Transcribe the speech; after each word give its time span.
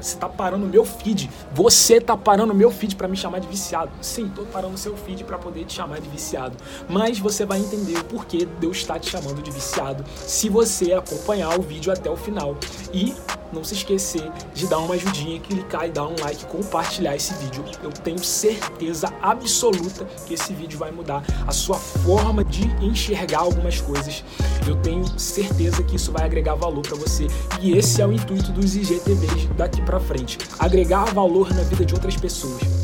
você 0.00 0.16
tá 0.16 0.28
parando 0.28 0.64
o 0.64 0.68
meu 0.68 0.84
feed. 0.84 1.30
Você 1.52 2.00
tá 2.00 2.16
parando 2.16 2.52
o 2.52 2.56
meu 2.56 2.70
feed 2.70 2.96
para 2.96 3.08
me 3.08 3.16
chamar 3.16 3.40
de 3.40 3.48
viciado. 3.48 3.90
Sim, 4.00 4.28
tô 4.28 4.42
parando 4.44 4.74
o 4.74 4.78
seu 4.78 4.96
feed 4.96 5.24
para 5.24 5.38
poder 5.38 5.64
te 5.64 5.74
chamar 5.74 6.00
de 6.00 6.08
viciado. 6.08 6.56
Mas 6.88 7.18
você 7.18 7.44
vai 7.44 7.58
entender 7.58 7.98
o 7.98 8.04
porquê 8.04 8.46
Deus 8.58 8.78
está 8.78 8.98
te 8.98 9.10
chamando 9.10 9.42
de 9.42 9.50
viciado 9.50 10.04
se 10.16 10.48
você 10.48 10.92
acompanhar 10.92 11.58
o 11.58 11.62
vídeo 11.62 11.92
até 11.92 12.10
o 12.10 12.16
final. 12.16 12.56
E 12.92 13.14
não 13.52 13.64
se 13.64 13.74
esquecer 13.74 14.30
de 14.54 14.66
dar 14.66 14.78
uma 14.78 14.94
ajudinha, 14.94 15.40
clicar 15.40 15.86
e 15.86 15.90
dar 15.90 16.06
um 16.06 16.14
like, 16.20 16.44
compartilhar 16.46 17.16
esse 17.16 17.34
vídeo. 17.34 17.64
Eu 17.82 17.90
tenho 17.90 18.22
certeza 18.22 19.12
absoluta 19.20 20.04
que 20.26 20.34
esse 20.34 20.52
vídeo 20.52 20.78
vai 20.78 20.90
mudar 20.90 21.22
a 21.46 21.52
sua 21.52 21.76
forma 21.76 22.44
de 22.44 22.64
enxergar 22.84 23.40
algumas 23.40 23.80
coisas. 23.80 24.24
Eu 24.66 24.76
tenho 24.76 25.06
certeza 25.18 25.82
que 25.82 25.96
isso 25.96 26.12
vai 26.12 26.24
agregar 26.24 26.54
valor 26.54 26.82
para 26.82 26.96
você 26.96 27.26
e 27.60 27.76
esse 27.76 28.00
é 28.00 28.06
o 28.06 28.12
intuito 28.12 28.52
dos 28.52 28.76
IGTVs 28.76 29.48
daqui 29.56 29.82
para 29.82 30.00
frente, 30.00 30.38
agregar 30.58 31.04
valor 31.06 31.52
na 31.54 31.62
vida 31.62 31.84
de 31.84 31.94
outras 31.94 32.16
pessoas. 32.16 32.79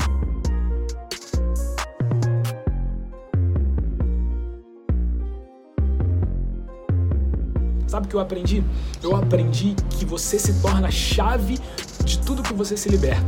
Sabe 7.97 8.09
o 8.09 8.11
que 8.11 8.17
eu 8.17 8.21
aprendi? 8.21 8.63
Eu 9.03 9.17
aprendi 9.17 9.75
que 9.89 10.05
você 10.05 10.39
se 10.39 10.61
torna 10.61 10.89
a 10.89 10.91
chave 10.91 11.59
de 12.05 12.19
tudo 12.19 12.43
que 12.43 12.53
você 12.53 12.77
se 12.77 12.91
liberta. 12.91 13.25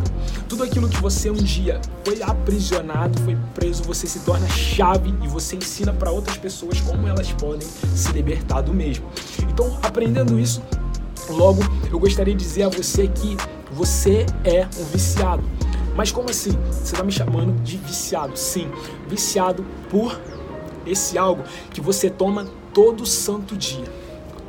Tudo 0.47 0.63
aquilo 0.63 0.91
que 0.91 1.01
você 1.01 1.31
um 1.31 1.37
dia 1.37 1.81
foi 2.05 2.23
aprisionado, 2.23 3.19
foi 3.23 3.35
preso, 3.55 3.83
você 3.83 4.07
se 4.07 4.19
torna 4.21 4.47
chave 4.47 5.15
e 5.25 5.27
você 5.27 5.57
ensina 5.57 5.91
para 5.91 6.11
outras 6.11 6.37
pessoas 6.37 6.83
como 6.83 7.09
elas 7.09 7.33
podem 7.33 7.67
se 7.95 8.13
libertar 8.13 8.61
do 8.61 8.75
mesmo. 8.75 9.07
Então, 9.51 9.79
aprendendo 9.83 10.39
isso, 10.39 10.63
logo 11.31 11.63
eu 11.91 11.99
gostaria 11.99 12.35
de 12.35 12.45
dizer 12.45 12.65
a 12.65 12.69
você 12.69 13.09
que 13.09 13.39
você 13.73 14.27
é 14.45 14.69
um 14.79 14.85
viciado. 14.85 15.43
Mas 15.97 16.13
como 16.13 16.29
assim? 16.29 16.53
Você 16.67 16.93
está 16.93 17.03
me 17.03 17.11
chamando 17.11 17.59
de 17.63 17.79
viciado? 17.79 18.39
Sim, 18.39 18.71
viciado 19.09 19.65
por 19.89 20.21
esse 20.85 21.17
algo 21.17 21.43
que 21.71 21.81
você 21.81 22.11
toma 22.11 22.47
todo 22.75 23.07
santo 23.07 23.57
dia 23.57 23.97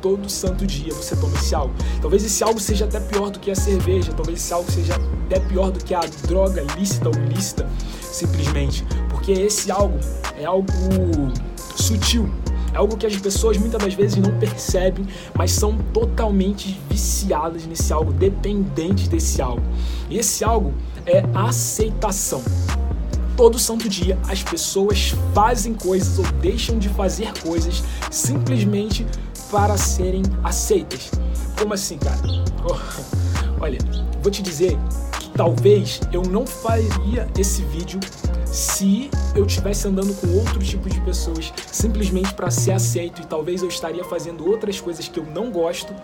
todo 0.00 0.28
santo 0.28 0.66
dia 0.66 0.92
você 0.92 1.16
toma 1.16 1.36
esse 1.36 1.54
algo. 1.54 1.74
Talvez 2.00 2.24
esse 2.24 2.42
algo 2.42 2.60
seja 2.60 2.84
até 2.84 3.00
pior 3.00 3.30
do 3.30 3.38
que 3.38 3.50
a 3.50 3.54
cerveja, 3.54 4.12
talvez 4.12 4.38
esse 4.38 4.52
algo 4.52 4.70
seja 4.70 4.94
até 4.94 5.40
pior 5.40 5.70
do 5.70 5.82
que 5.84 5.94
a 5.94 6.00
droga 6.26 6.64
lícita 6.78 7.08
ou 7.08 7.14
ilícita, 7.14 7.68
simplesmente. 8.00 8.84
Porque 9.08 9.32
esse 9.32 9.70
algo 9.70 9.98
é 10.38 10.44
algo 10.44 10.72
sutil, 11.76 12.28
é 12.72 12.76
algo 12.76 12.96
que 12.96 13.06
as 13.06 13.16
pessoas 13.16 13.56
muitas 13.58 13.82
das 13.82 13.94
vezes 13.94 14.16
não 14.16 14.38
percebem, 14.38 15.06
mas 15.34 15.52
são 15.52 15.76
totalmente 15.92 16.80
viciadas 16.88 17.66
nesse 17.66 17.92
algo, 17.92 18.12
dependentes 18.12 19.08
desse 19.08 19.42
algo. 19.42 19.62
E 20.08 20.18
esse 20.18 20.44
algo 20.44 20.72
é 21.06 21.24
aceitação 21.34 22.42
todo 23.36 23.58
santo 23.58 23.88
dia 23.88 24.18
as 24.28 24.42
pessoas 24.42 25.14
fazem 25.34 25.74
coisas 25.74 26.18
ou 26.18 26.24
deixam 26.40 26.78
de 26.78 26.88
fazer 26.88 27.32
coisas 27.42 27.82
simplesmente 28.10 29.06
para 29.50 29.76
serem 29.76 30.22
aceitas. 30.44 31.10
Como 31.58 31.74
assim, 31.74 31.98
cara? 31.98 32.20
Oh, 32.64 33.62
olha, 33.62 33.78
vou 34.22 34.30
te 34.30 34.42
dizer 34.42 34.76
que 35.18 35.30
talvez 35.30 36.00
eu 36.12 36.22
não 36.22 36.46
faria 36.46 37.28
esse 37.38 37.62
vídeo 37.62 38.00
se 38.46 39.10
eu 39.34 39.46
estivesse 39.46 39.86
andando 39.86 40.14
com 40.14 40.26
outro 40.38 40.58
tipo 40.58 40.88
de 40.88 41.00
pessoas 41.00 41.52
simplesmente 41.70 42.34
para 42.34 42.50
ser 42.50 42.72
aceito 42.72 43.22
e 43.22 43.26
talvez 43.26 43.62
eu 43.62 43.68
estaria 43.68 44.04
fazendo 44.04 44.48
outras 44.48 44.80
coisas 44.80 45.06
que 45.06 45.18
eu 45.18 45.24
não 45.24 45.50
gosto 45.50 45.94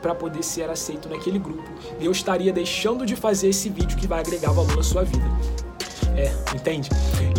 para 0.00 0.14
poder 0.14 0.42
ser 0.42 0.70
aceito 0.70 1.08
naquele 1.08 1.38
grupo. 1.38 1.68
E 1.98 2.04
eu 2.04 2.12
estaria 2.12 2.52
deixando 2.52 3.04
de 3.04 3.16
fazer 3.16 3.48
esse 3.48 3.68
vídeo 3.68 3.96
que 3.96 4.06
vai 4.06 4.20
agregar 4.20 4.52
valor 4.52 4.76
na 4.76 4.82
sua 4.82 5.02
vida. 5.02 5.24
É, 6.16 6.32
entende? 6.54 6.88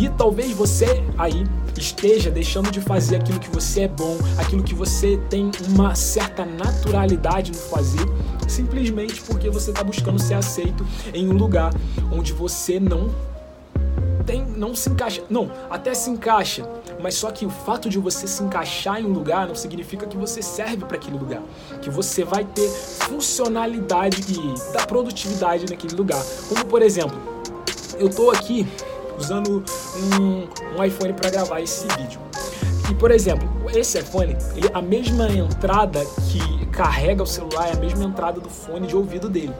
E 0.00 0.08
talvez 0.08 0.52
você 0.52 1.02
aí 1.18 1.44
esteja 1.76 2.30
deixando 2.30 2.70
de 2.70 2.80
fazer 2.80 3.16
aquilo 3.16 3.38
que 3.38 3.50
você 3.50 3.82
é 3.82 3.88
bom, 3.88 4.16
aquilo 4.36 4.62
que 4.62 4.74
você 4.74 5.16
tem 5.28 5.50
uma 5.68 5.94
certa 5.94 6.44
naturalidade 6.44 7.52
no 7.52 7.58
fazer, 7.58 8.04
simplesmente 8.48 9.20
porque 9.22 9.50
você 9.50 9.70
está 9.70 9.82
buscando 9.82 10.18
ser 10.18 10.34
aceito 10.34 10.86
em 11.12 11.28
um 11.28 11.32
lugar 11.32 11.72
onde 12.12 12.32
você 12.32 12.78
não 12.80 13.10
tem, 14.24 14.44
não 14.44 14.74
se 14.74 14.90
encaixa. 14.90 15.22
Não, 15.30 15.50
até 15.70 15.94
se 15.94 16.10
encaixa, 16.10 16.68
mas 17.00 17.14
só 17.14 17.30
que 17.30 17.46
o 17.46 17.50
fato 17.50 17.88
de 17.88 17.98
você 17.98 18.26
se 18.26 18.42
encaixar 18.42 19.00
em 19.00 19.06
um 19.06 19.12
lugar 19.12 19.46
não 19.46 19.54
significa 19.54 20.06
que 20.06 20.16
você 20.16 20.42
serve 20.42 20.84
para 20.84 20.96
aquele 20.96 21.16
lugar, 21.16 21.42
que 21.80 21.88
você 21.88 22.24
vai 22.24 22.44
ter 22.44 22.68
funcionalidade 22.68 24.20
e 24.32 24.72
da 24.72 24.86
produtividade 24.86 25.64
naquele 25.70 25.94
lugar. 25.94 26.22
Como 26.48 26.64
por 26.66 26.82
exemplo, 26.82 27.37
eu 27.98 28.08
tô 28.08 28.30
aqui 28.30 28.66
usando 29.18 29.64
um, 29.96 30.78
um 30.78 30.84
iPhone 30.84 31.12
para 31.12 31.30
gravar 31.30 31.60
esse 31.60 31.86
vídeo. 31.96 32.20
E 32.90 32.94
por 32.94 33.10
exemplo, 33.10 33.48
esse 33.74 33.98
iPhone, 33.98 34.36
ele, 34.56 34.70
a 34.72 34.80
mesma 34.80 35.28
entrada 35.30 36.04
que 36.30 36.66
carrega 36.66 37.22
o 37.22 37.26
celular 37.26 37.68
é 37.68 37.72
a 37.72 37.76
mesma 37.76 38.04
entrada 38.04 38.40
do 38.40 38.48
fone 38.48 38.86
de 38.86 38.96
ouvido 38.96 39.28
dele. 39.28 39.52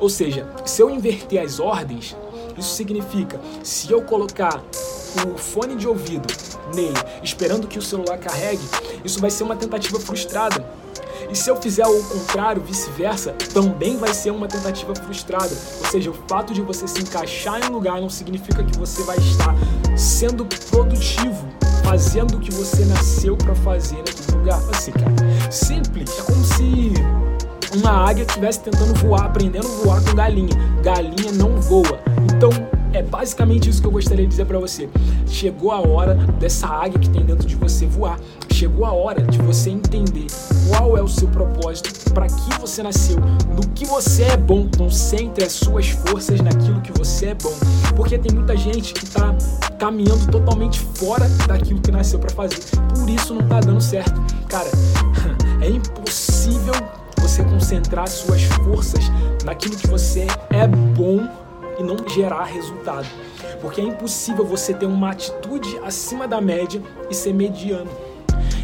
Ou 0.00 0.10
seja, 0.10 0.46
se 0.64 0.82
eu 0.82 0.90
inverter 0.90 1.40
as 1.40 1.60
ordens, 1.60 2.16
isso 2.58 2.74
significa 2.74 3.40
se 3.62 3.90
eu 3.90 4.02
colocar 4.02 4.62
o 5.26 5.38
fone 5.38 5.76
de 5.76 5.86
ouvido 5.86 6.26
nele, 6.74 6.98
esperando 7.22 7.68
que 7.68 7.78
o 7.78 7.82
celular 7.82 8.18
carregue, 8.18 8.62
isso 9.04 9.20
vai 9.20 9.30
ser 9.30 9.44
uma 9.44 9.54
tentativa 9.54 9.98
frustrada 10.00 10.64
e 11.30 11.36
se 11.36 11.50
eu 11.50 11.56
fizer 11.56 11.86
o 11.86 12.02
contrário, 12.04 12.62
vice-versa, 12.62 13.32
também 13.52 13.96
vai 13.96 14.12
ser 14.12 14.30
uma 14.30 14.46
tentativa 14.46 14.94
frustrada. 14.94 15.50
Ou 15.80 15.90
seja, 15.90 16.10
o 16.10 16.14
fato 16.28 16.52
de 16.52 16.60
você 16.60 16.86
se 16.86 17.00
encaixar 17.00 17.60
em 17.62 17.70
um 17.70 17.74
lugar 17.74 18.00
não 18.00 18.10
significa 18.10 18.62
que 18.62 18.78
você 18.78 19.02
vai 19.02 19.16
estar 19.18 19.54
sendo 19.96 20.46
produtivo, 20.70 21.46
fazendo 21.84 22.36
o 22.36 22.40
que 22.40 22.52
você 22.52 22.84
nasceu 22.84 23.36
para 23.36 23.54
fazer 23.54 23.96
naquele 23.96 24.38
lugar. 24.38 24.60
Assim, 24.70 24.92
cara, 24.92 25.50
simples. 25.50 26.10
É 26.18 26.22
como 26.22 26.44
se 26.44 26.92
uma 27.76 27.90
águia 27.90 28.22
estivesse 28.22 28.60
tentando 28.60 28.94
voar, 29.00 29.26
aprendendo 29.26 29.66
a 29.66 29.84
voar 29.84 30.04
com 30.04 30.14
galinha. 30.14 30.54
Galinha 30.82 31.32
não 31.32 31.60
voa. 31.60 32.00
Então, 32.32 32.50
é 32.92 33.02
basicamente 33.02 33.68
isso 33.68 33.80
que 33.80 33.88
eu 33.88 33.90
gostaria 33.90 34.24
de 34.24 34.30
dizer 34.30 34.46
para 34.46 34.58
você. 34.58 34.88
Chegou 35.26 35.72
a 35.72 35.80
hora 35.80 36.14
dessa 36.38 36.68
águia 36.68 36.98
que 36.98 37.10
tem 37.10 37.24
dentro 37.24 37.46
de 37.46 37.56
você 37.56 37.86
voar. 37.86 38.20
Chegou 38.54 38.84
a 38.84 38.92
hora 38.92 39.20
de 39.20 39.36
você 39.38 39.68
entender 39.68 40.28
qual 40.68 40.96
é 40.96 41.02
o 41.02 41.08
seu 41.08 41.26
propósito, 41.26 42.12
para 42.12 42.28
que 42.28 42.60
você 42.60 42.84
nasceu, 42.84 43.16
no 43.48 43.68
que 43.74 43.84
você 43.84 44.22
é 44.22 44.36
bom. 44.36 44.68
Concentre 44.78 45.44
as 45.44 45.54
suas 45.54 45.88
forças 45.88 46.40
naquilo 46.40 46.80
que 46.80 46.92
você 46.92 47.26
é 47.26 47.34
bom. 47.34 47.52
Porque 47.96 48.16
tem 48.16 48.32
muita 48.32 48.56
gente 48.56 48.94
que 48.94 49.06
está 49.06 49.34
caminhando 49.76 50.30
totalmente 50.30 50.78
fora 50.78 51.28
daquilo 51.48 51.80
que 51.80 51.90
nasceu 51.90 52.20
para 52.20 52.30
fazer. 52.30 52.60
Por 52.96 53.10
isso 53.10 53.34
não 53.34 53.42
está 53.42 53.58
dando 53.58 53.80
certo. 53.80 54.22
Cara, 54.48 54.70
é 55.60 55.68
impossível 55.68 56.74
você 57.18 57.42
concentrar 57.42 58.06
suas 58.06 58.44
forças 58.44 59.02
naquilo 59.44 59.74
que 59.74 59.88
você 59.88 60.28
é 60.50 60.68
bom 60.68 61.28
e 61.76 61.82
não 61.82 61.96
gerar 62.08 62.44
resultado. 62.44 63.08
Porque 63.60 63.80
é 63.80 63.84
impossível 63.84 64.46
você 64.46 64.72
ter 64.72 64.86
uma 64.86 65.10
atitude 65.10 65.76
acima 65.84 66.28
da 66.28 66.40
média 66.40 66.80
e 67.10 67.14
ser 67.16 67.34
mediano. 67.34 67.90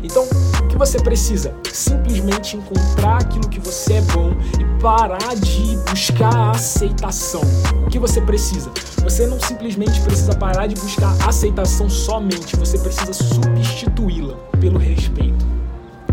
Então, 0.02 0.26
o 0.62 0.68
que 0.68 0.76
você 0.76 0.98
precisa? 0.98 1.54
Simplesmente 1.72 2.56
encontrar 2.56 3.18
aquilo 3.18 3.48
que 3.48 3.60
você 3.60 3.94
é 3.94 4.00
bom 4.02 4.32
e 4.58 4.80
parar 4.80 5.34
de 5.36 5.76
buscar 5.90 6.34
a 6.34 6.50
aceitação. 6.52 7.42
O 7.84 7.88
que 7.88 7.98
você 7.98 8.20
precisa? 8.20 8.70
Você 9.02 9.26
não 9.26 9.38
simplesmente 9.40 10.00
precisa 10.00 10.34
parar 10.34 10.66
de 10.66 10.74
buscar 10.74 11.14
aceitação 11.28 11.88
somente, 11.88 12.56
você 12.56 12.78
precisa 12.78 13.12
substituí-la 13.12 14.34
pelo 14.60 14.78
respeito. 14.78 15.44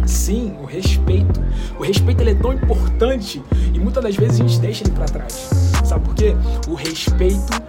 Sim, 0.06 0.56
o 0.62 0.66
respeito. 0.66 1.42
O 1.78 1.84
respeito 1.84 2.22
ele 2.22 2.32
é 2.32 2.36
tão 2.36 2.54
importante 2.54 3.44
e 3.74 3.80
muitas 3.80 4.04
das 4.04 4.16
vezes 4.16 4.40
a 4.40 4.44
gente 4.44 4.60
deixa 4.60 4.84
ele 4.84 4.92
para 4.92 5.06
trás. 5.06 5.50
Sabe 5.84 6.06
por 6.06 6.16
quê? 6.16 6.36
O 6.68 6.74
respeito 6.74 7.62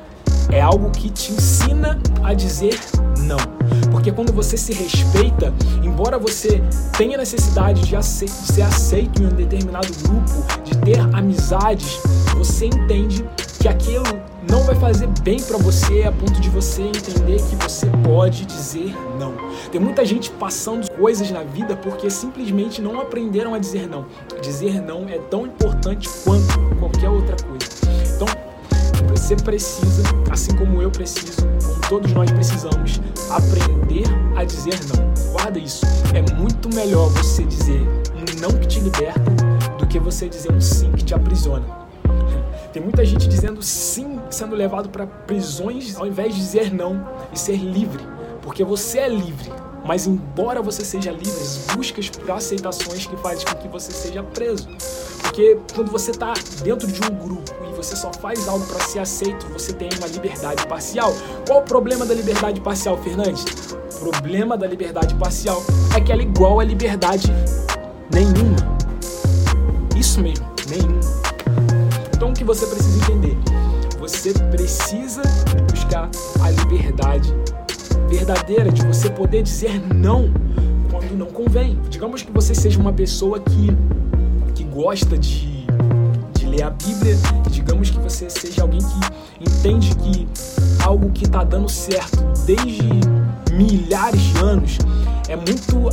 é 0.51 0.61
algo 0.61 0.91
que 0.91 1.11
te 1.11 1.33
ensina 1.33 2.01
a 2.23 2.33
dizer 2.35 2.79
não. 3.29 3.37
Porque 3.93 4.11
quando 4.11 4.33
você 4.33 4.57
se 4.57 4.73
respeita, 4.73 5.53
embora 5.85 6.19
você 6.19 6.63
tenha 6.97 7.19
necessidade 7.19 7.83
de, 7.83 7.91
de 7.91 8.03
ser 8.33 8.63
aceito 8.63 9.23
em 9.23 9.27
um 9.27 9.35
determinado 9.35 9.89
grupo, 10.03 10.65
de 10.65 10.77
ter 10.79 10.99
amizades, 11.15 12.01
você 12.35 12.67
entende 12.67 13.25
que 13.61 13.69
aquilo 13.69 14.05
não 14.51 14.63
vai 14.63 14.75
fazer 14.77 15.09
bem 15.23 15.43
para 15.43 15.59
você 15.59 16.05
a 16.05 16.13
ponto 16.13 16.41
de 16.41 16.49
você 16.49 16.83
entender 16.83 17.37
que 17.37 17.57
você 17.57 17.87
pode 18.03 18.47
dizer 18.47 18.95
não. 19.19 19.35
Tem 19.71 19.81
muita 19.81 20.07
gente 20.07 20.31
passando 20.31 20.91
coisas 20.93 21.31
na 21.31 21.43
vida 21.43 21.77
porque 21.77 22.09
simplesmente 22.09 22.81
não 22.81 22.99
aprenderam 23.01 23.53
a 23.55 23.59
dizer 23.59 23.87
não. 23.87 24.07
Dizer 24.41 24.81
não 24.81 25.09
é 25.09 25.19
tão 25.19 25.47
importante 25.47 26.09
quanto 26.25 26.59
qualquer 26.79 27.11
outra 27.11 27.37
coisa. 27.45 27.67
Então, 28.15 28.27
você 29.11 29.37
precisa, 29.37 30.03
assim 30.31 30.57
como 30.57 30.81
eu 30.81 30.91
preciso, 30.91 31.47
todos 31.89 32.13
nós 32.13 32.31
precisamos, 32.31 33.01
aprender 33.31 34.05
a 34.37 34.45
dizer 34.45 34.79
não. 34.95 35.33
Guarda 35.33 35.59
isso. 35.59 35.85
É 36.15 36.35
muito 36.35 36.69
melhor 36.75 37.09
você 37.09 37.43
dizer 37.45 37.81
um 38.15 38.41
não 38.41 38.51
que 38.59 38.67
te 38.67 38.81
liberta 38.81 39.31
do 39.79 39.87
que 39.87 39.99
você 39.99 40.29
dizer 40.29 40.53
um 40.53 40.61
sim 40.61 40.93
que 40.93 41.03
te 41.03 41.15
aprisiona. 41.15 41.65
Tem 42.73 42.83
muita 42.83 43.05
gente 43.05 43.27
dizendo 43.27 43.63
sim, 43.63 44.21
sendo 44.31 44.55
levado 44.55 44.91
para 44.91 45.07
prisões, 45.07 45.97
ao 45.97 46.07
invés 46.07 46.35
de 46.35 46.41
dizer 46.41 46.73
não 46.73 47.09
e 47.33 47.39
ser 47.39 47.57
livre, 47.57 48.05
porque 48.43 48.63
você 48.63 48.99
é 48.99 49.09
livre. 49.09 49.51
Mas 49.87 50.07
embora 50.07 50.61
você 50.61 50.85
seja 50.85 51.11
livre, 51.11 51.41
as 51.41 51.75
buscas 51.75 52.11
por 52.11 52.31
aceitações 52.31 53.07
que 53.07 53.17
fazem 53.17 53.47
com 53.47 53.55
que 53.55 53.69
você 53.69 53.91
seja 53.91 54.23
preso. 54.23 54.69
Porque 55.29 55.59
quando 55.75 55.93
você 55.93 56.11
está 56.11 56.33
dentro 56.65 56.91
de 56.91 57.01
um 57.03 57.15
grupo 57.15 57.53
e 57.71 57.77
você 57.77 57.95
só 57.95 58.11
faz 58.13 58.49
algo 58.49 58.65
para 58.67 58.81
ser 58.81 58.99
aceito, 59.01 59.47
você 59.53 59.75
tem 59.75 59.91
uma 59.99 60.07
liberdade 60.07 60.67
parcial. 60.67 61.13
Qual 61.47 61.61
o 61.61 61.63
problema 61.63 62.07
da 62.07 62.15
liberdade 62.15 62.61
parcial, 62.63 62.97
Fernandes? 62.97 63.45
O 64.01 64.11
problema 64.11 64.57
da 64.57 64.67
liberdade 64.67 65.15
parcial 65.17 65.63
é 65.95 66.01
que 66.01 66.11
ela 66.11 66.23
é 66.23 66.25
igual 66.25 66.61
à 66.61 66.65
liberdade 66.65 67.31
nenhuma. 68.13 68.57
Isso 69.97 70.21
mesmo, 70.23 70.47
nenhuma. 70.67 71.01
Então 72.17 72.31
o 72.31 72.35
que 72.35 72.43
você 72.43 72.67
precisa 72.67 72.99
entender? 73.05 73.37
Você 74.01 74.33
precisa 74.33 75.21
buscar 75.71 76.09
a 76.41 76.51
liberdade 76.51 77.35
verdadeira 78.09 78.73
de 78.73 78.83
você 78.87 79.11
poder 79.11 79.43
dizer 79.43 79.79
não 79.95 80.33
quando 80.91 81.15
não 81.15 81.27
convém. 81.27 81.79
Digamos 81.91 82.23
que 82.23 82.33
você 82.33 82.55
seja 82.55 82.81
uma 82.81 82.95
pessoa 82.95 83.39
que 83.39 83.69
gosta 84.79 85.19
de, 85.19 85.67
de 86.39 86.47
ler 86.47 86.63
a 86.63 86.71
Bíblia, 86.71 87.17
digamos 87.51 87.91
que 87.91 87.99
você 87.99 88.31
seja 88.31 88.63
alguém 88.63 88.79
que 88.79 89.51
entende 89.51 89.93
que 89.97 90.29
algo 90.85 91.11
que 91.11 91.25
está 91.25 91.43
dando 91.43 91.69
certo 91.69 92.23
desde 92.47 92.89
milhares 93.53 94.21
de 94.21 94.39
anos 94.39 94.79
é 95.29 95.35
muito 95.35 95.89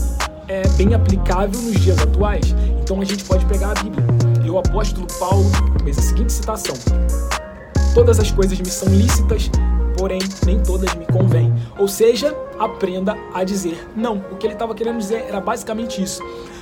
é, 0.48 0.68
bem 0.78 0.94
aplicável 0.94 1.60
nos 1.64 1.82
dias 1.82 1.98
atuais. 1.98 2.54
Então 2.80 3.02
a 3.02 3.06
gente 3.06 3.24
pode 3.24 3.44
pegar 3.48 3.72
a 3.72 3.74
Bíblia. 3.74 4.06
E 4.46 4.52
o 4.52 4.60
apóstolo 4.60 5.08
Paulo 5.20 5.50
fez 5.84 5.98
a 5.98 6.02
seguinte 6.04 6.32
citação: 6.32 6.76
Todas 7.96 8.20
as 8.20 8.30
coisas 8.30 8.60
me 8.60 8.70
são 8.70 8.88
lícitas, 8.90 9.50
porém 9.98 10.20
nem 10.46 10.62
todas 10.62 10.94
me 10.94 11.08
convêm. 11.08 11.52
Ou 11.80 11.88
seja, 11.88 12.38
aprenda 12.60 13.18
a 13.34 13.44
dizer 13.44 13.84
não. 13.96 14.24
O 14.32 14.36
que 14.36 14.46
ele 14.46 14.54
estava 14.54 14.76
querendo 14.76 15.00
dizer 15.00 15.26
era 15.28 15.42
basicamente 15.42 16.04
isso. 16.04 16.22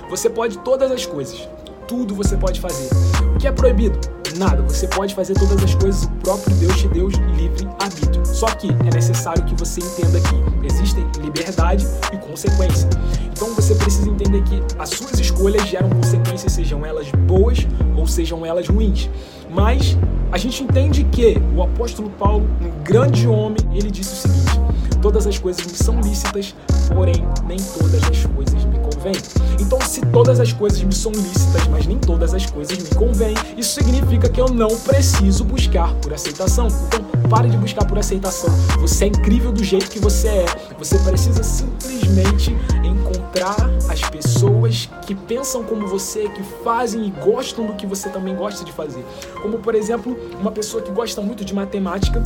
Você 0.10 0.30
pode 0.30 0.58
todas 0.60 0.90
as 0.90 1.06
coisas, 1.06 1.50
tudo 1.94 2.16
você 2.16 2.36
pode 2.36 2.60
fazer. 2.60 2.90
O 3.36 3.38
que 3.38 3.48
é 3.48 3.52
proibido? 3.52 4.00
Nada. 4.36 4.64
Você 4.64 4.88
pode 4.88 5.14
fazer 5.14 5.36
todas 5.36 5.64
as 5.64 5.76
coisas, 5.76 6.06
o 6.06 6.10
próprio 6.24 6.56
Deus 6.56 6.76
te 6.76 6.88
deu 6.88 7.08
livre 7.08 7.70
arbítrio. 7.80 8.26
Só 8.26 8.48
que 8.48 8.68
é 8.68 8.96
necessário 8.96 9.46
que 9.46 9.54
você 9.54 9.80
entenda 9.80 10.20
que 10.20 10.66
existem 10.66 11.06
liberdade 11.22 11.86
e 12.12 12.18
consequência. 12.18 12.90
Então 13.32 13.54
você 13.54 13.76
precisa 13.76 14.10
entender 14.10 14.42
que 14.42 14.60
as 14.80 14.90
suas 14.90 15.20
escolhas 15.20 15.68
geram 15.68 15.88
consequências, 15.92 16.52
sejam 16.52 16.84
elas 16.84 17.12
boas 17.28 17.60
ou 17.96 18.08
sejam 18.08 18.44
elas 18.44 18.68
ruins. 18.68 19.08
Mas 19.52 19.96
a 20.32 20.38
gente 20.40 20.64
entende 20.64 21.04
que 21.04 21.38
o 21.56 21.62
apóstolo 21.62 22.10
Paulo, 22.10 22.50
um 22.60 22.84
grande 22.84 23.28
homem, 23.28 23.60
ele 23.72 23.92
disse 23.92 24.14
o 24.14 24.30
seguinte: 24.30 24.60
todas 25.00 25.28
as 25.28 25.38
coisas 25.38 25.64
me 25.64 25.78
são 25.78 26.02
lícitas, 26.02 26.56
porém 26.94 27.26
nem 27.46 27.58
todas 27.58 28.04
as 28.04 28.26
coisas 28.26 28.66
me 28.66 28.80
convêm. 28.80 29.16
Então, 29.60 29.80
se 29.82 30.02
todas 30.02 30.40
as 30.40 30.54
coisas 30.54 30.82
me 30.82 30.94
são 30.94 31.12
lícitas, 31.12 31.68
mas 31.68 31.86
nem 31.86 31.98
todas 31.98 32.34
as 32.34 32.46
coisas 32.46 32.78
me 32.78 32.90
convêm, 32.96 33.34
isso 33.58 33.74
significa 33.74 34.30
que 34.30 34.40
eu 34.40 34.48
não 34.48 34.70
preciso 34.78 35.44
buscar 35.44 35.94
por 35.96 36.14
aceitação. 36.14 36.68
Então, 36.88 37.30
pare 37.30 37.50
de 37.50 37.58
buscar 37.58 37.86
por 37.86 37.98
aceitação. 37.98 38.50
Você 38.80 39.06
é 39.06 39.08
incrível 39.08 39.52
do 39.52 39.64
jeito 39.64 39.90
que 39.90 40.00
você 40.00 40.28
é. 40.28 40.46
Você 40.78 40.98
precisa 41.00 41.44
simplesmente 41.44 42.56
encontrar 42.84 43.56
as 43.90 44.02
pessoas 44.02 44.90
que 45.06 45.16
pensam 45.16 45.64
como 45.64 45.88
você, 45.88 46.30
que 46.30 46.44
fazem 46.64 47.08
e 47.08 47.10
gostam 47.24 47.66
do 47.66 47.74
que 47.74 47.86
você 47.86 48.10
também 48.10 48.36
gosta 48.36 48.64
de 48.64 48.72
fazer. 48.72 49.04
Como, 49.42 49.60
por 49.60 49.76
exemplo, 49.76 50.18
uma 50.40 50.52
pessoa 50.52 50.82
que 50.84 50.92
gosta 50.92 51.22
muito 51.22 51.44
de 51.44 51.54
matemática, 51.54 52.22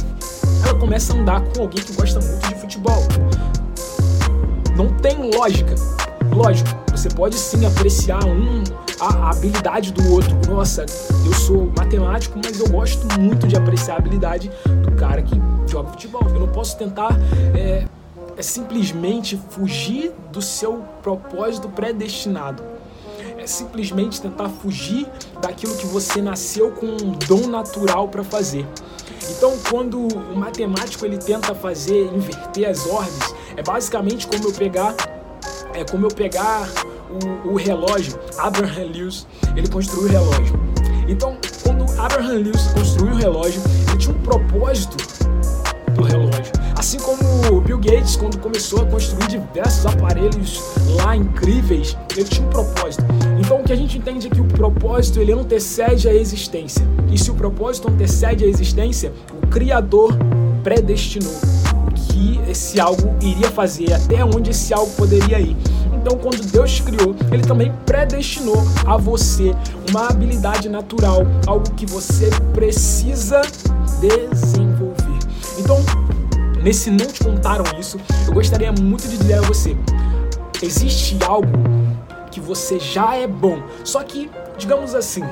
ela 0.65 0.77
começa 0.79 1.13
a 1.13 1.15
andar 1.15 1.41
com 1.41 1.61
alguém 1.61 1.83
que 1.83 1.93
gosta 1.93 2.19
muito 2.19 2.47
de 2.49 2.55
futebol. 2.55 3.03
Tem 5.07 5.31
lógica. 5.33 5.73
Lógico, 6.35 6.69
você 6.91 7.07
pode 7.07 7.35
sim 7.35 7.65
apreciar 7.65 8.25
um, 8.25 8.61
a, 8.99 9.05
a 9.05 9.29
habilidade 9.29 9.93
do 9.93 10.11
outro. 10.11 10.35
Nossa, 10.49 10.85
eu 11.25 11.33
sou 11.33 11.71
matemático, 11.77 12.37
mas 12.43 12.59
eu 12.59 12.67
gosto 12.67 13.07
muito 13.17 13.47
de 13.47 13.55
apreciar 13.55 13.95
a 13.95 13.97
habilidade 13.99 14.51
do 14.83 14.91
cara 14.97 15.21
que 15.21 15.33
joga 15.65 15.91
futebol. 15.91 16.27
Eu 16.27 16.41
não 16.41 16.49
posso 16.49 16.77
tentar 16.77 17.17
é, 17.55 17.85
é 18.35 18.41
simplesmente 18.41 19.39
fugir 19.49 20.11
do 20.29 20.41
seu 20.41 20.83
propósito 21.01 21.69
predestinado. 21.69 22.61
É 23.37 23.47
simplesmente 23.47 24.21
tentar 24.21 24.49
fugir 24.49 25.07
daquilo 25.41 25.77
que 25.77 25.87
você 25.87 26.21
nasceu 26.21 26.71
com 26.71 26.85
um 26.85 27.11
dom 27.13 27.47
natural 27.47 28.09
para 28.09 28.25
fazer. 28.25 28.67
Então, 29.29 29.57
quando 29.69 29.99
o 29.99 30.35
matemático 30.35 31.05
ele 31.05 31.17
tenta 31.17 31.53
fazer 31.53 32.05
inverter 32.13 32.69
as 32.69 32.85
ordens, 32.87 33.35
é 33.55 33.61
basicamente 33.61 34.27
como 34.27 34.45
eu 34.47 34.53
pegar 34.53 34.95
é 35.73 35.83
como 35.83 36.07
eu 36.07 36.09
pegar 36.09 36.67
o, 37.45 37.51
o 37.51 37.55
relógio. 37.55 38.19
Abraham 38.37 38.91
Lewis, 38.93 39.27
ele 39.55 39.67
construiu 39.67 40.07
o 40.07 40.11
relógio. 40.11 40.59
Então, 41.07 41.37
quando 41.63 41.85
Abraham 41.99 42.39
Lewis 42.39 42.67
construiu 42.73 43.13
o 43.13 43.17
relógio, 43.17 43.61
ele 43.87 43.97
tinha 43.97 44.15
um 44.15 44.19
propósito 44.21 44.97
do 45.93 46.03
relógio. 46.03 46.51
Assim 46.77 46.99
como 46.99 47.19
o 47.51 47.59
Bill 47.59 47.79
Gates, 47.79 48.15
quando 48.15 48.37
começou 48.37 48.83
a 48.83 48.85
construir 48.85 49.27
diversos 49.27 49.85
aparelhos 49.87 50.61
lá 50.95 51.15
incríveis, 51.15 51.97
ele 52.15 52.23
tinha 52.25 52.45
um 52.45 52.49
propósito. 52.51 53.03
Então 53.39 53.61
o 53.61 53.63
que 53.63 53.73
a 53.73 53.75
gente 53.75 53.97
entende 53.97 54.27
é 54.27 54.29
que 54.29 54.39
o 54.39 54.45
propósito 54.45 55.19
ele 55.19 55.31
antecede 55.31 56.07
a 56.07 56.13
existência. 56.13 56.87
E 57.11 57.17
se 57.17 57.31
o 57.31 57.33
propósito 57.33 57.89
antecede 57.89 58.45
a 58.45 58.47
existência, 58.47 59.11
o 59.41 59.47
Criador 59.47 60.15
predestinou 60.63 61.33
que 61.95 62.39
esse 62.47 62.79
algo 62.79 63.15
iria 63.21 63.49
fazer, 63.49 63.93
até 63.93 64.23
onde 64.23 64.51
esse 64.51 64.71
algo 64.71 64.91
poderia 64.93 65.39
ir. 65.39 65.57
Então, 65.93 66.17
quando 66.19 66.45
Deus 66.51 66.71
te 66.73 66.83
criou, 66.83 67.15
Ele 67.31 67.41
também 67.41 67.73
predestinou 67.85 68.63
a 68.85 68.97
você 68.97 69.53
uma 69.89 70.07
habilidade 70.07 70.69
natural, 70.69 71.25
algo 71.45 71.69
que 71.71 71.85
você 71.85 72.29
precisa 72.53 73.41
desenvolver. 73.99 75.17
Então, 75.57 75.83
nesse 76.67 76.91
não 76.91 77.05
te 77.05 77.23
contaram 77.23 77.63
isso, 77.79 77.97
eu 78.27 78.33
gostaria 78.33 78.73
muito 78.73 79.07
de 79.07 79.17
dizer 79.17 79.35
a 79.35 79.41
você: 79.41 79.75
existe 80.61 81.17
algo 81.23 81.47
que 82.29 82.41
você 82.41 82.77
já 82.77 83.15
é 83.15 83.25
bom, 83.25 83.63
só 83.85 84.03
que, 84.03 84.29
digamos 84.57 84.93
assim, 84.93 85.23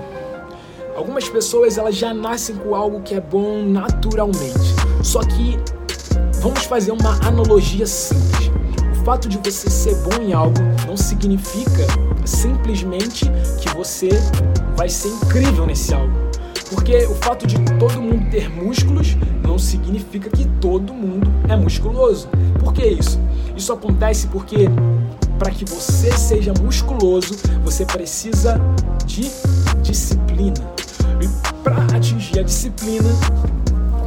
algumas 0.96 1.28
pessoas 1.28 1.78
elas 1.78 1.96
já 1.96 2.14
nascem 2.14 2.56
com 2.56 2.74
algo 2.74 3.02
que 3.02 3.14
é 3.14 3.20
bom 3.20 3.66
naturalmente. 3.66 4.74
Só 5.04 5.20
que 5.20 5.60
vamos 6.42 6.63
fazer 6.63 6.92
uma 6.92 7.12
analogia 7.27 7.86
simples. 7.86 8.50
O 8.94 9.04
fato 9.04 9.27
de 9.27 9.38
você 9.38 9.70
ser 9.70 9.96
bom 9.96 10.22
em 10.22 10.32
algo 10.32 10.58
não 10.88 10.96
significa 10.96 11.86
simplesmente 12.25 13.25
que 13.60 13.70
você 13.75 14.10
vai 14.77 14.88
ser 14.88 15.10
incrível 15.10 15.65
nesse 15.68 15.94
algo. 15.94 16.25
Porque 16.69 17.05
o 17.05 17.15
fato 17.15 17.45
de 17.45 17.55
todo 17.79 18.01
mundo 18.01 18.29
ter 18.29 18.50
músculos 18.50 19.15
não 19.43 19.57
significa 19.60 20.29
que 20.29 20.45
todo 20.60 20.93
mundo 20.93 21.31
é 21.48 21.55
musculoso. 21.55 22.27
Por 22.60 22.74
que 22.74 22.86
isso? 22.86 23.19
Isso 23.55 23.72
acontece 23.72 24.27
porque 24.27 24.67
para 25.38 25.51
que 25.51 25.65
você 25.65 26.12
seja 26.12 26.53
musculoso, 26.62 27.36
você 27.63 27.86
precisa 27.86 28.60
de 29.05 29.29
disciplina. 29.81 30.55
E 31.22 31.27
para 31.63 31.77
atingir 31.95 32.39
a 32.39 32.43
disciplina, 32.43 33.10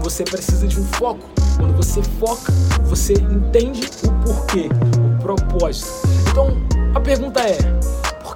você 0.02 0.24
precisa 0.24 0.66
de 0.66 0.80
um 0.80 0.84
foco. 0.84 1.28
Quando 1.56 1.76
você 1.76 2.02
foca, 2.18 2.52
você 2.84 3.14
entende 3.14 3.88
o 4.04 4.12
porquê, 4.24 4.68
o 5.16 5.22
propósito. 5.22 5.88
Então, 6.30 6.56
a 6.94 7.00
pergunta 7.00 7.40
é: 7.40 7.58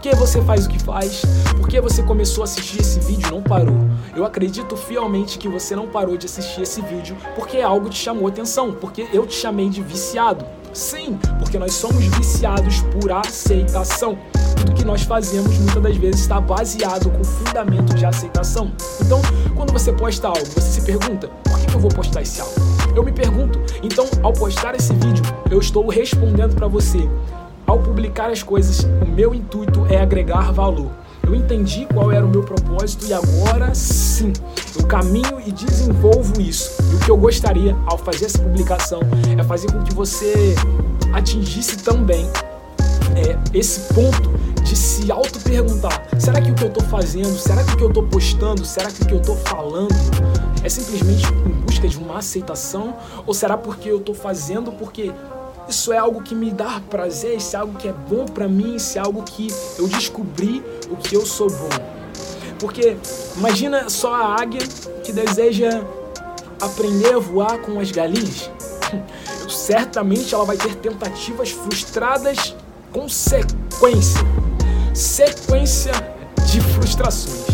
que 0.02 0.16
você 0.16 0.42
faz 0.42 0.66
o 0.66 0.68
que 0.68 0.80
faz? 0.80 1.22
Por 1.56 1.68
que 1.68 1.80
você 1.80 2.02
começou 2.02 2.42
a 2.42 2.44
assistir 2.44 2.80
esse 2.80 2.98
vídeo 2.98 3.28
e 3.28 3.30
não 3.30 3.40
parou? 3.40 3.76
Eu 4.16 4.24
acredito 4.24 4.76
fielmente 4.76 5.38
que 5.38 5.48
você 5.48 5.76
não 5.76 5.86
parou 5.86 6.16
de 6.16 6.26
assistir 6.26 6.62
esse 6.62 6.82
vídeo 6.82 7.16
porque 7.36 7.58
algo 7.58 7.88
te 7.88 7.98
chamou 7.98 8.26
atenção, 8.26 8.72
porque 8.72 9.06
eu 9.12 9.24
te 9.24 9.34
chamei 9.34 9.68
de 9.68 9.80
viciado. 9.80 10.44
Sim, 10.72 11.20
porque 11.38 11.56
nós 11.56 11.74
somos 11.74 12.04
viciados 12.16 12.80
por 12.80 13.12
aceitação. 13.12 14.18
Tudo 14.56 14.74
que 14.74 14.84
nós 14.84 15.02
fazemos 15.02 15.56
muitas 15.56 15.82
das 15.82 15.96
vezes 15.96 16.22
está 16.22 16.40
baseado 16.40 17.08
com 17.08 17.22
fundamento 17.22 17.94
de 17.94 18.04
aceitação. 18.04 18.72
Então, 19.00 19.22
quando 19.54 19.72
você 19.72 19.92
posta 19.92 20.26
algo, 20.26 20.44
você 20.46 20.80
se 20.80 20.82
pergunta: 20.82 21.28
por 21.44 21.60
que 21.60 21.74
eu 21.74 21.78
vou 21.78 21.90
postar 21.90 22.22
esse 22.22 22.40
algo? 22.40 22.54
Eu 22.96 23.04
me 23.04 23.12
pergunto. 23.12 23.60
Então, 23.82 24.06
ao 24.22 24.32
postar 24.32 24.74
esse 24.74 24.92
vídeo, 24.94 25.24
eu 25.48 25.60
estou 25.60 25.88
respondendo 25.88 26.56
para 26.56 26.66
você 26.66 27.08
ao 27.66 27.78
publicar 27.78 28.30
as 28.30 28.42
coisas, 28.42 28.84
o 28.84 29.10
meu 29.10 29.34
intuito 29.34 29.86
é 29.88 30.00
agregar 30.00 30.52
valor. 30.52 30.90
Eu 31.24 31.34
entendi 31.34 31.86
qual 31.92 32.10
era 32.10 32.24
o 32.24 32.28
meu 32.28 32.42
propósito 32.42 33.06
e 33.06 33.12
agora 33.12 33.74
sim, 33.74 34.32
eu 34.78 34.86
caminho 34.86 35.40
e 35.46 35.52
desenvolvo 35.52 36.40
isso. 36.40 36.82
E 36.90 36.96
o 36.96 36.98
que 36.98 37.10
eu 37.10 37.16
gostaria 37.16 37.76
ao 37.86 37.96
fazer 37.96 38.26
essa 38.26 38.38
publicação 38.38 39.00
é 39.38 39.42
fazer 39.44 39.70
com 39.70 39.82
que 39.82 39.94
você 39.94 40.54
atingisse 41.12 41.76
também 41.78 42.28
é, 43.16 43.38
esse 43.56 43.92
ponto 43.94 44.30
de 44.62 44.76
se 44.76 45.10
auto-perguntar: 45.10 46.08
será 46.18 46.40
que 46.40 46.50
o 46.50 46.54
que 46.54 46.64
eu 46.64 46.68
estou 46.68 46.84
fazendo, 46.84 47.38
será 47.38 47.62
que 47.62 47.74
o 47.74 47.76
que 47.76 47.84
eu 47.84 47.88
estou 47.88 48.02
postando, 48.04 48.64
será 48.64 48.90
que 48.90 49.02
o 49.02 49.06
que 49.06 49.14
eu 49.14 49.20
estou 49.20 49.36
falando 49.36 49.94
é 50.62 50.68
simplesmente 50.68 51.26
em 51.46 51.52
busca 51.62 51.86
de 51.86 51.98
uma 51.98 52.18
aceitação? 52.18 52.96
Ou 53.26 53.34
será 53.34 53.56
porque 53.56 53.90
eu 53.90 53.98
estou 53.98 54.14
fazendo 54.14 54.72
porque 54.72 55.12
isso 55.68 55.92
é 55.92 55.98
algo 55.98 56.22
que 56.22 56.34
me 56.34 56.50
dá 56.50 56.80
prazer, 56.90 57.36
isso 57.36 57.56
é 57.56 57.58
algo 57.58 57.78
que 57.78 57.88
é 57.88 57.92
bom 57.92 58.26
para 58.26 58.48
mim, 58.48 58.76
isso 58.76 58.98
é 58.98 59.00
algo 59.00 59.22
que 59.22 59.48
eu 59.78 59.88
descobri 59.88 60.62
o 60.90 60.96
que 60.96 61.14
eu 61.14 61.24
sou 61.24 61.50
bom? 61.50 61.68
Porque 62.58 62.96
imagina 63.36 63.88
só 63.88 64.14
a 64.14 64.40
águia 64.40 64.60
que 65.02 65.12
deseja 65.12 65.82
aprender 66.60 67.14
a 67.14 67.18
voar 67.18 67.58
com 67.58 67.80
as 67.80 67.90
galinhas. 67.90 68.50
Certamente 69.48 70.34
ela 70.34 70.44
vai 70.44 70.56
ter 70.56 70.74
tentativas 70.76 71.50
frustradas 71.50 72.54
com 72.92 73.08
sequência. 73.08 74.20
Sequência 74.94 75.92
de 76.46 76.60
frustrações. 76.60 77.46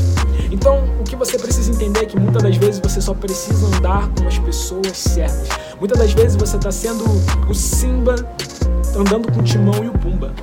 Então, 0.50 0.97
que 1.08 1.16
você 1.16 1.38
precisa 1.38 1.72
entender 1.72 2.00
é 2.00 2.04
que 2.04 2.18
muitas 2.20 2.42
das 2.42 2.56
vezes 2.56 2.80
você 2.80 3.00
só 3.00 3.14
precisa 3.14 3.66
andar 3.66 4.08
com 4.10 4.26
as 4.26 4.38
pessoas 4.38 4.96
certas. 4.96 5.48
Muitas 5.78 5.98
das 5.98 6.12
vezes 6.12 6.36
você 6.36 6.56
está 6.56 6.70
sendo 6.70 7.04
o 7.48 7.54
Simba 7.54 8.14
andando 8.94 9.32
com 9.32 9.40
o 9.40 9.42
Timão 9.42 9.82
e 9.82 9.88
o 9.88 9.92
Pumba. 9.92 10.34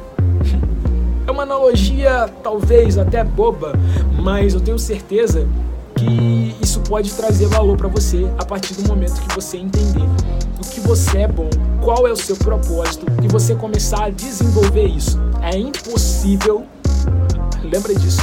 É 1.28 1.32
uma 1.32 1.44
analogia 1.44 2.30
talvez 2.44 2.98
até 2.98 3.24
boba, 3.24 3.74
mas 4.22 4.54
eu 4.54 4.60
tenho 4.60 4.80
certeza 4.80 5.48
que 5.96 6.56
isso 6.62 6.80
pode 6.82 7.14
trazer 7.14 7.48
valor 7.48 7.78
para 7.78 7.88
você 7.88 8.28
a 8.38 8.46
partir 8.46 8.74
do 8.74 8.88
momento 8.88 9.22
que 9.22 9.36
você 9.36 9.58
entender 9.58 10.04
o 10.60 10.70
que 10.70 10.80
você 10.82 11.20
é 11.20 11.28
bom, 11.28 11.50
qual 11.82 12.08
é 12.08 12.12
o 12.12 12.18
seu 12.18 12.36
propósito 12.36 13.06
e 13.24 13.28
você 13.28 13.56
começar 13.56 14.06
a 14.06 14.10
desenvolver 14.10 14.88
isso. 14.88 15.20
É 15.42 15.58
impossível, 15.58 16.66
lembra 17.64 17.94
disso. 17.94 18.22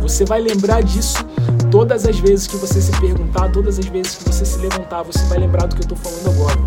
Você 0.00 0.24
vai 0.24 0.40
lembrar 0.40 0.82
disso 0.82 1.24
todas 1.70 2.06
as 2.06 2.18
vezes 2.18 2.46
que 2.46 2.56
você 2.56 2.80
se 2.80 2.92
perguntar, 3.00 3.50
todas 3.50 3.78
as 3.78 3.86
vezes 3.86 4.16
que 4.16 4.24
você 4.24 4.44
se 4.44 4.58
levantar, 4.58 5.02
você 5.02 5.24
vai 5.26 5.38
lembrar 5.38 5.66
do 5.66 5.74
que 5.74 5.82
eu 5.82 5.94
estou 5.94 5.98
falando 5.98 6.30
agora. 6.30 6.58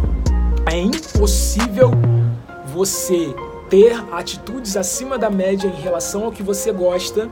É 0.72 0.80
impossível 0.80 1.92
você 2.74 3.34
ter 3.70 3.96
atitudes 4.12 4.78
acima 4.78 5.18
da 5.18 5.30
média 5.30 5.68
em 5.68 5.82
relação 5.82 6.26
ao 6.26 6.32
que 6.32 6.44
você 6.44 6.72
gosta 6.72 7.30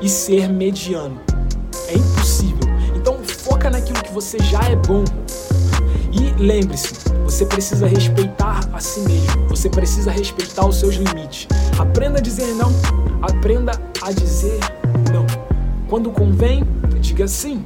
e 0.00 0.08
ser 0.08 0.48
mediano. 0.48 1.20
É 1.88 1.94
impossível. 1.94 2.66
Então 2.94 3.18
foca 3.24 3.70
naquilo 3.70 4.02
que 4.02 4.12
você 4.12 4.38
já 4.38 4.60
é 4.60 4.76
bom. 4.76 5.04
E 6.12 6.42
lembre-se, 6.42 6.94
você 7.24 7.44
precisa 7.44 7.86
respeitar 7.86 8.60
a 8.72 8.80
si 8.80 9.00
mesmo. 9.00 9.48
Você 9.48 9.68
precisa 9.68 10.10
respeitar 10.10 10.66
os 10.66 10.76
seus 10.76 10.94
limites. 10.94 11.46
Aprenda 11.78 12.18
a 12.18 12.22
dizer 12.22 12.54
não. 12.54 12.72
Aprenda 13.22 13.72
a 14.02 14.12
dizer. 14.12 14.58
Quando 15.88 16.10
convém, 16.10 16.64
diga 17.00 17.28
sim, 17.28 17.64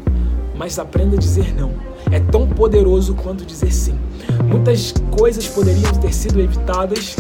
mas 0.55 0.79
aprenda 0.79 1.17
a 1.17 1.19
dizer 1.19 1.55
não. 1.55 1.73
É 2.11 2.21
tão 2.21 2.47
poderoso 2.47 3.15
quanto 3.15 3.47
dizer 3.47 3.73
sim. 3.73 3.99
Muitas 4.45 4.93
coisas 5.11 5.47
poderiam 5.47 5.91
ter 5.95 6.13
sido 6.13 6.39
evitadas 6.39 7.17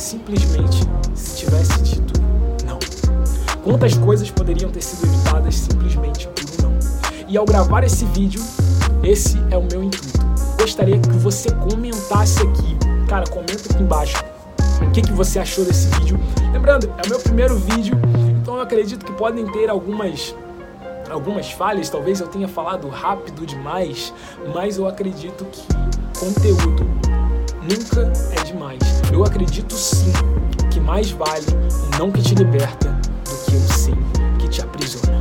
simplesmente 0.00 0.80
se 1.14 1.36
tivesse 1.36 1.80
dito 1.82 2.20
não. 2.66 2.80
Quantas 3.62 3.94
coisas 3.94 4.28
poderiam 4.30 4.70
ter 4.70 4.82
sido 4.82 5.06
evitadas 5.06 5.54
simplesmente 5.54 6.26
por 6.26 6.62
não. 6.64 6.72
E 7.28 7.36
ao 7.36 7.44
gravar 7.44 7.84
esse 7.84 8.04
vídeo, 8.06 8.42
esse 9.04 9.38
é 9.52 9.56
o 9.56 9.62
meu 9.62 9.84
intuito. 9.84 10.18
Gostaria 10.58 10.98
que 10.98 11.10
você 11.10 11.48
comentasse 11.52 12.42
aqui. 12.42 12.76
Cara, 13.08 13.24
comenta 13.28 13.72
aqui 13.72 13.82
embaixo 13.82 14.16
o 14.82 14.90
que, 14.90 15.02
que 15.02 15.12
você 15.12 15.38
achou 15.38 15.64
desse 15.64 15.86
vídeo. 15.98 16.18
Lembrando, 16.52 16.92
é 16.98 17.06
o 17.06 17.08
meu 17.08 17.20
primeiro 17.20 17.56
vídeo 17.56 17.96
eu 18.60 18.64
acredito 18.64 19.06
que 19.06 19.12
podem 19.12 19.46
ter 19.46 19.70
algumas 19.70 20.34
algumas 21.10 21.50
falhas, 21.50 21.88
talvez 21.90 22.20
eu 22.20 22.28
tenha 22.28 22.46
falado 22.46 22.88
rápido 22.88 23.44
demais, 23.44 24.14
mas 24.54 24.76
eu 24.76 24.86
acredito 24.86 25.44
que 25.46 25.66
conteúdo 26.20 26.84
nunca 27.62 28.12
é 28.38 28.44
demais. 28.44 28.78
Eu 29.12 29.24
acredito 29.24 29.74
sim 29.74 30.12
que 30.70 30.78
mais 30.78 31.10
vale 31.10 31.46
um 31.50 31.98
não 31.98 32.12
que 32.12 32.22
te 32.22 32.34
liberta 32.36 32.90
do 33.24 33.50
que 33.50 33.56
um 33.56 33.68
sim 33.72 33.96
que 34.38 34.48
te 34.48 34.62
aprisiona. 34.62 35.19